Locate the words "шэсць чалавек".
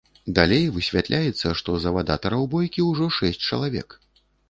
3.21-4.01